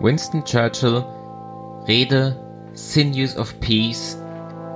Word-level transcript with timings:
Winston 0.00 0.44
Churchill 0.44 1.04
Rede 1.88 2.36
Sinews 2.72 3.36
of 3.36 3.58
Peace 3.58 4.16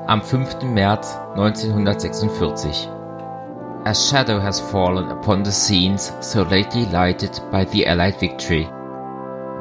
am 0.09 0.21
5. 0.21 0.63
März 0.65 1.17
1946 1.37 2.89
A 3.85 3.95
shadow 3.95 4.43
has 4.43 4.59
fallen 4.59 5.13
upon 5.13 5.45
the 5.45 5.53
scenes 5.53 6.13
so 6.21 6.43
lately 6.43 6.87
lighted 6.87 7.31
by 7.53 7.65
the 7.65 7.87
Allied 7.87 8.21
victory. 8.21 8.67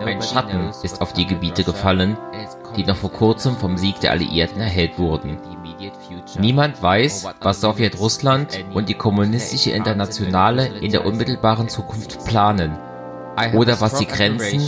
Ein 0.03 0.23
Schatten 0.23 0.71
ist 0.81 0.99
auf 0.99 1.13
die 1.13 1.27
Gebiete 1.27 1.63
gefallen, 1.63 2.17
die 2.75 2.83
noch 2.83 2.95
vor 2.95 3.11
kurzem 3.11 3.55
vom 3.55 3.77
Sieg 3.77 3.99
der 3.99 4.11
Alliierten 4.11 4.61
erhellt 4.61 4.97
wurden. 4.97 5.37
Niemand 6.39 6.81
weiß, 6.81 7.27
was 7.39 7.61
Sowjetrussland 7.61 8.65
und 8.73 8.89
die 8.89 8.95
kommunistische 8.95 9.69
Internationale 9.69 10.69
in 10.79 10.91
der 10.91 11.05
unmittelbaren 11.05 11.69
Zukunft 11.69 12.25
planen 12.25 12.79
oder 13.53 13.79
was 13.81 13.95
die 13.95 14.05
Grenzen, 14.05 14.61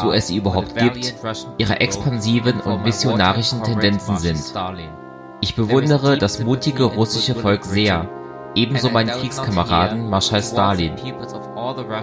so 0.00 0.12
es 0.12 0.28
sie 0.28 0.36
überhaupt 0.36 0.76
gibt, 0.76 1.14
ihrer 1.58 1.80
expansiven 1.80 2.60
und 2.60 2.84
missionarischen 2.84 3.62
Tendenzen 3.62 4.18
sind. 4.18 4.54
Ich 5.40 5.54
bewundere 5.56 6.18
das 6.18 6.40
mutige 6.40 6.84
russische 6.84 7.34
Volk 7.34 7.64
sehr, 7.64 8.08
ebenso 8.54 8.90
meinen 8.90 9.10
Kriegskameraden 9.10 10.08
Marschall 10.10 10.42
Stalin. 10.42 10.92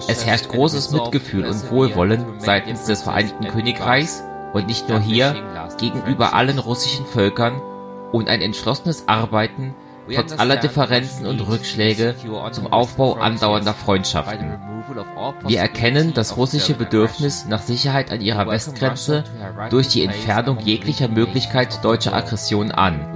Es 0.08 0.26
herrscht 0.26 0.50
großes 0.50 0.92
Mitgefühl 0.92 1.46
und 1.46 1.72
Wohlwollen 1.72 2.40
seitens 2.40 2.86
des 2.86 3.04
Vereinigten 3.04 3.48
Königreichs 3.48 4.24
und 4.54 4.68
nicht 4.68 4.90
nur 4.90 5.00
hier 5.00 5.36
gegenüber 5.78 6.34
allen 6.34 6.60
russischen 6.60 7.06
Völkern 7.06 7.62
und 8.12 8.30
ein 8.30 8.42
entschlossenes 8.42 9.08
Arbeiten 9.08 9.76
trotz 10.14 10.38
aller 10.38 10.58
Differenzen 10.58 11.26
und 11.26 11.40
Rückschläge 11.48 12.16
zum 12.52 12.72
Aufbau 12.72 13.16
andauernder 13.16 13.74
Freundschaften. 13.74 14.58
Wir 15.46 15.60
erkennen 15.60 16.14
das 16.14 16.38
russische 16.38 16.74
Bedürfnis 16.74 17.46
nach 17.46 17.62
Sicherheit 17.62 18.12
an 18.12 18.22
ihrer 18.22 18.48
Westgrenze 18.48 19.24
durch 19.70 19.90
die 19.90 20.04
Entfernung 20.04 20.60
jeglicher 20.60 21.08
Möglichkeit 21.08 21.84
deutscher 21.84 22.14
Aggression 22.14 22.72
an. 22.72 23.14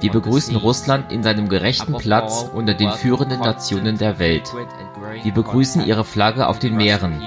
Wir 0.00 0.10
begrüßen 0.12 0.56
Russland 0.56 1.12
in 1.12 1.22
seinem 1.22 1.48
gerechten 1.48 1.94
Platz 1.94 2.46
unter 2.52 2.74
den 2.74 2.92
führenden 2.92 3.40
Nationen 3.40 3.98
der 3.98 4.18
Welt. 4.18 4.52
Wir 5.22 5.32
begrüßen 5.32 5.86
ihre 5.86 6.04
Flagge 6.04 6.48
auf 6.48 6.58
den 6.58 6.76
Meeren. 6.76 7.20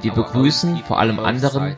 Wir 0.00 0.12
begrüßen 0.12 0.78
vor 0.78 0.98
allem 0.98 1.18
anderen 1.18 1.76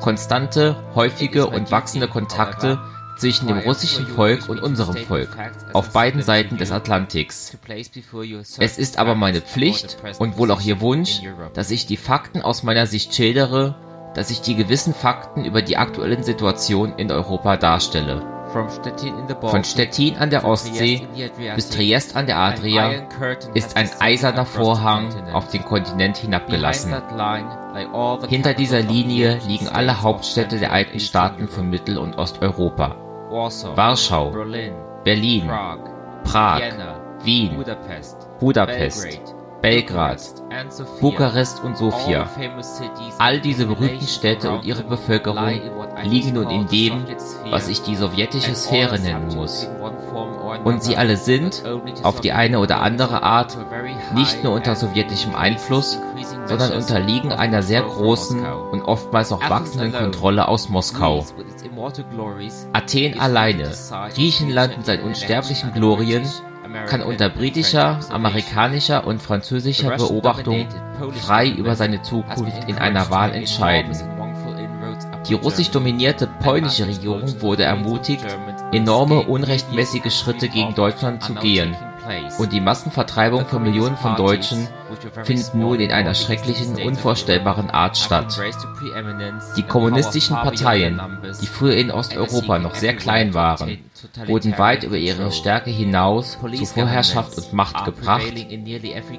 konstante, 0.00 0.76
häufige 0.94 1.46
und 1.46 1.70
wachsende 1.70 2.08
Kontakte 2.08 2.78
zwischen 3.22 3.46
dem 3.46 3.58
russischen 3.58 4.04
Volk 4.08 4.48
und 4.48 4.60
unserem 4.60 4.96
Volk 4.96 5.28
auf 5.74 5.90
beiden 5.90 6.22
Seiten 6.22 6.56
des 6.56 6.72
Atlantiks. 6.72 7.56
Es 8.58 8.78
ist 8.78 8.98
aber 8.98 9.14
meine 9.14 9.40
Pflicht 9.40 9.96
und 10.18 10.38
wohl 10.38 10.50
auch 10.50 10.60
Ihr 10.60 10.80
Wunsch, 10.80 11.20
dass 11.54 11.70
ich 11.70 11.86
die 11.86 11.96
Fakten 11.96 12.42
aus 12.42 12.64
meiner 12.64 12.88
Sicht 12.88 13.14
schildere, 13.14 13.76
dass 14.16 14.30
ich 14.30 14.40
die 14.40 14.56
gewissen 14.56 14.92
Fakten 14.92 15.44
über 15.44 15.62
die 15.62 15.76
aktuellen 15.76 16.24
Situation 16.24 16.94
in 16.96 17.12
Europa 17.12 17.56
darstelle. 17.56 18.26
Von 18.52 19.64
Stettin 19.64 20.16
an 20.16 20.30
der 20.30 20.44
Ostsee 20.44 21.06
bis 21.54 21.70
Triest 21.70 22.16
an 22.16 22.26
der 22.26 22.38
Adria 22.38 23.08
ist 23.54 23.76
ein 23.76 23.88
eiserner 24.00 24.46
Vorhang 24.46 25.32
auf 25.32 25.48
den 25.48 25.64
Kontinent 25.64 26.16
hinabgelassen. 26.16 26.92
Hinter 28.28 28.52
dieser 28.52 28.80
Linie 28.80 29.40
liegen 29.46 29.68
alle 29.68 30.02
Hauptstädte 30.02 30.58
der 30.58 30.72
alten 30.72 30.98
Staaten 30.98 31.46
von 31.46 31.70
Mittel- 31.70 31.98
und 31.98 32.18
Osteuropa. 32.18 32.96
Warschau, 33.32 34.30
Berlin, 35.04 35.50
Prag, 36.24 36.60
Wien, 37.24 37.64
Budapest, 38.38 39.34
Belgrad, 39.62 40.20
Bukarest 41.00 41.64
und 41.64 41.78
Sofia. 41.78 42.28
All 43.18 43.40
diese 43.40 43.64
berühmten 43.66 44.06
Städte 44.06 44.50
und 44.50 44.66
ihre 44.66 44.82
Bevölkerung 44.82 45.48
liegen 46.02 46.34
nun 46.34 46.50
in 46.50 46.66
dem, 46.66 47.06
was 47.48 47.68
ich 47.68 47.80
die 47.82 47.96
sowjetische 47.96 48.54
Sphäre 48.54 48.98
nennen 48.98 49.34
muss. 49.34 49.66
Und 50.64 50.82
sie 50.82 50.98
alle 50.98 51.16
sind, 51.16 51.62
auf 52.02 52.20
die 52.20 52.32
eine 52.32 52.58
oder 52.58 52.82
andere 52.82 53.22
Art, 53.22 53.56
nicht 54.14 54.44
nur 54.44 54.52
unter 54.52 54.76
sowjetischem 54.76 55.34
Einfluss, 55.34 55.98
sondern 56.44 56.72
unterliegen 56.72 57.32
einer 57.32 57.62
sehr 57.62 57.82
großen 57.82 58.44
und 58.44 58.82
oftmals 58.82 59.32
auch 59.32 59.48
wachsenden 59.48 59.92
Kontrolle 59.92 60.48
aus 60.48 60.68
Moskau. 60.68 61.24
Athen 62.72 63.18
alleine, 63.20 63.70
Griechenland 64.14 64.76
mit 64.76 64.86
seinen 64.86 65.04
unsterblichen 65.04 65.72
Glorien, 65.72 66.22
kann 66.86 67.02
unter 67.02 67.28
britischer, 67.28 68.00
amerikanischer 68.10 69.06
und 69.06 69.20
französischer 69.20 69.96
Beobachtung 69.96 70.66
frei 71.12 71.48
über 71.48 71.76
seine 71.76 72.02
Zukunft 72.02 72.68
in 72.68 72.76
einer 72.78 73.10
Wahl 73.10 73.32
entscheiden. 73.34 73.96
Die 75.28 75.34
russisch 75.34 75.70
dominierte 75.70 76.26
polnische 76.26 76.86
Regierung 76.86 77.40
wurde 77.40 77.64
ermutigt, 77.64 78.24
enorme 78.72 79.20
unrechtmäßige 79.22 80.12
Schritte 80.12 80.48
gegen 80.48 80.74
Deutschland 80.74 81.22
zu 81.22 81.34
gehen 81.34 81.76
und 82.38 82.52
die 82.52 82.60
Massenvertreibung 82.60 83.46
von 83.46 83.62
Millionen 83.62 83.96
von 83.96 84.16
Deutschen 84.16 84.68
findet 85.24 85.54
nun 85.54 85.80
in 85.80 85.92
einer 85.92 86.14
schrecklichen, 86.14 86.76
unvorstellbaren 86.82 87.70
Art 87.70 87.96
statt. 87.96 88.40
Die 89.56 89.62
kommunistischen 89.62 90.36
Parteien, 90.36 91.00
die 91.40 91.46
früher 91.46 91.76
in 91.76 91.90
Osteuropa 91.90 92.58
noch 92.58 92.74
sehr 92.74 92.94
klein 92.96 93.34
waren, 93.34 93.78
wurden 94.26 94.58
weit 94.58 94.84
über 94.84 94.96
ihre 94.96 95.30
Stärke 95.32 95.70
hinaus 95.70 96.38
zu 96.54 96.66
Vorherrschaft 96.66 97.36
und 97.36 97.52
Macht 97.52 97.84
gebracht 97.84 98.32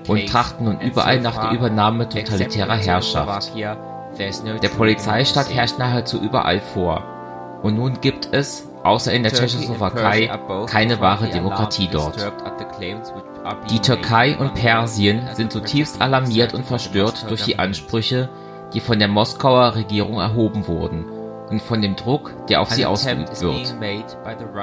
und 0.08 0.28
trachten 0.28 0.66
nun 0.66 0.80
überall 0.82 1.20
nach 1.20 1.38
der 1.38 1.52
Übernahme 1.52 2.10
totalitärer 2.10 2.78
Herrschaft. 2.78 3.54
Der 3.56 4.70
Polizeistaat 4.70 5.54
herrscht 5.54 5.80
nahezu 5.80 6.22
überall 6.22 6.60
vor. 6.60 7.04
Und 7.64 7.76
nun 7.76 8.02
gibt 8.02 8.30
es, 8.32 8.68
außer 8.84 9.14
in 9.14 9.24
der 9.24 9.34
Tschechoslowakei, 9.34 10.30
keine 10.68 11.00
wahre 11.00 11.30
Demokratie 11.30 11.90
dort. 11.92 12.16
Die 13.70 13.80
Türkei 13.80 14.38
und 14.38 14.54
Persien 14.54 15.28
sind 15.34 15.52
zutiefst 15.52 16.02
alarmiert 16.02 16.54
und 16.54 16.66
verstört 16.66 17.26
durch 17.30 17.44
die 17.44 17.60
Ansprüche, 17.60 18.30
die 18.74 18.80
von 18.80 19.00
der 19.00 19.08
Moskauer 19.08 19.76
Regierung 19.76 20.20
erhoben 20.20 20.68
wurden 20.68 21.06
und 21.50 21.62
von 21.62 21.82
dem 21.82 21.96
Druck, 21.96 22.32
der 22.48 22.62
auf 22.62 22.72
sie 22.72 22.86
ausgeübt 22.86 23.42
wird. 23.42 23.76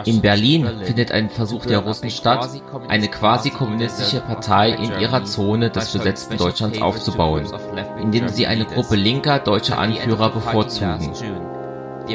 In 0.05 0.21
Berlin 0.21 0.69
findet 0.83 1.13
ein 1.13 1.31
Versuch 1.31 1.67
der 1.67 1.79
Russen 1.79 2.11
statt, 2.11 2.49
eine 2.89 3.09
quasi 3.09 3.51
kommunistische 3.51 4.21
Partei 4.21 4.71
in 4.71 4.99
ihrer 4.99 5.25
Zone 5.25 5.71
des 5.71 5.93
besetzten 5.93 6.37
Deutschlands 6.37 6.81
aufzubauen, 6.83 7.47
indem 8.01 8.29
sie 8.29 8.47
eine 8.47 8.65
Gruppe 8.65 8.97
linker 8.97 9.39
deutscher 9.39 9.79
Anführer 9.79 10.31
bevorzugen. 10.31 11.13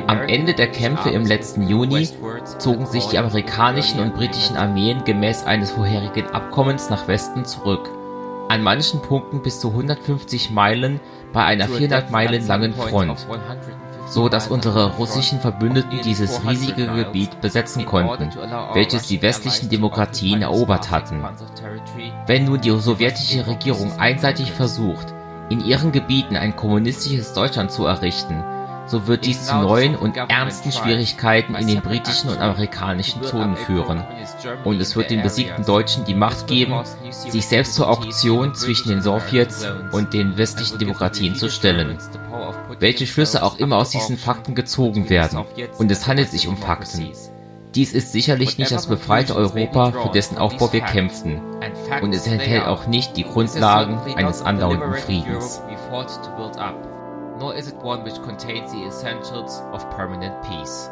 Am 0.07 0.21
Ende 0.21 0.53
der 0.53 0.67
Kämpfe 0.67 1.09
im 1.09 1.25
letzten 1.25 1.67
Juni 1.67 2.09
zogen 2.57 2.85
sich 2.85 3.05
die 3.05 3.17
amerikanischen 3.17 3.99
und 3.99 4.13
britischen 4.13 4.57
Armeen 4.57 5.03
gemäß 5.03 5.45
eines 5.45 5.71
vorherigen 5.71 6.27
Abkommens 6.29 6.89
nach 6.89 7.07
Westen 7.07 7.45
zurück, 7.45 7.89
an 8.49 8.61
manchen 8.61 9.01
Punkten 9.01 9.41
bis 9.41 9.59
zu 9.59 9.69
150 9.69 10.51
Meilen 10.51 10.99
bei 11.33 11.43
einer 11.43 11.67
400 11.67 12.11
Meilen 12.11 12.45
langen 12.47 12.73
Front, 12.73 13.25
so 14.07 14.29
dass 14.29 14.47
unsere 14.47 14.95
russischen 14.97 15.39
Verbündeten 15.39 16.01
dieses 16.03 16.45
riesige 16.45 16.87
Gebiet 16.87 17.41
besetzen 17.41 17.85
konnten, 17.85 18.29
welches 18.73 19.07
die 19.07 19.21
westlichen 19.21 19.69
Demokratien 19.69 20.41
erobert 20.41 20.91
hatten. 20.91 21.23
Wenn 22.27 22.45
nun 22.45 22.61
die 22.61 22.71
sowjetische 22.71 23.47
Regierung 23.47 23.97
einseitig 23.97 24.51
versucht, 24.51 25.13
in 25.49 25.63
ihren 25.63 25.91
Gebieten 25.91 26.35
ein 26.35 26.55
kommunistisches 26.55 27.33
Deutschland 27.33 27.71
zu 27.71 27.85
errichten, 27.85 28.43
so 28.87 29.07
wird 29.07 29.25
dies 29.25 29.45
zu 29.45 29.55
neuen 29.55 29.95
und 29.95 30.17
ernsten 30.17 30.71
Schwierigkeiten 30.71 31.55
in 31.55 31.67
den 31.67 31.81
britischen 31.81 32.29
und 32.29 32.39
amerikanischen 32.39 33.23
Zonen 33.23 33.55
führen. 33.55 34.03
Und 34.63 34.79
es 34.79 34.95
wird 34.95 35.09
den 35.09 35.23
besiegten 35.23 35.65
Deutschen 35.65 36.05
die 36.05 36.13
Macht 36.13 36.47
geben, 36.47 36.83
sich 37.09 37.47
selbst 37.47 37.75
zur 37.75 37.89
Auktion 37.89 38.53
zwischen 38.53 38.89
den 38.89 39.01
Sowjets 39.01 39.67
und 39.91 40.13
den 40.13 40.37
westlichen 40.37 40.79
Demokratien 40.79 41.35
zu 41.35 41.49
stellen. 41.49 41.97
Welche 42.79 43.07
Schlüsse 43.07 43.43
auch 43.43 43.57
immer 43.57 43.77
aus 43.77 43.89
diesen 43.89 44.17
Fakten 44.17 44.55
gezogen 44.55 45.09
werden, 45.09 45.45
und 45.77 45.91
es 45.91 46.07
handelt 46.07 46.29
sich 46.29 46.47
um 46.47 46.57
Fakten. 46.57 47.11
Dies 47.73 47.91
ist 47.91 48.13
sicherlich 48.13 48.57
nicht 48.57 48.71
das 48.71 48.87
befreite 48.87 49.35
Europa, 49.35 49.91
für 49.91 50.09
dessen 50.09 50.37
Aufbau 50.37 50.71
wir 50.71 50.81
kämpften, 50.81 51.41
und 52.01 52.13
es 52.13 52.25
enthält 52.25 52.65
auch 52.65 52.87
nicht 52.87 53.17
die 53.17 53.23
Grundlagen 53.23 53.99
eines 54.15 54.41
andauernden 54.41 54.93
Friedens. 54.93 55.61
Nor 57.37 57.55
is 57.55 57.67
it 57.67 57.75
one 57.75 58.03
which 58.03 58.21
contains 58.23 58.71
the 58.71 58.85
essentials 58.85 59.59
of 59.71 59.89
permanent 59.91 60.43
peace. 60.43 60.89